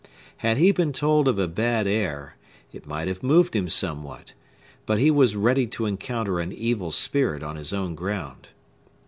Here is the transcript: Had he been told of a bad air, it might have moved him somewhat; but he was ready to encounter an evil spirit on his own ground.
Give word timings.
Had 0.37 0.57
he 0.57 0.71
been 0.71 0.93
told 0.93 1.27
of 1.27 1.37
a 1.37 1.47
bad 1.47 1.85
air, 1.85 2.35
it 2.73 2.87
might 2.87 3.07
have 3.07 3.21
moved 3.21 3.55
him 3.55 3.69
somewhat; 3.69 4.33
but 4.87 4.97
he 4.97 5.11
was 5.11 5.35
ready 5.35 5.67
to 5.67 5.85
encounter 5.85 6.39
an 6.39 6.51
evil 6.51 6.89
spirit 6.89 7.43
on 7.43 7.55
his 7.55 7.71
own 7.71 7.93
ground. 7.93 8.47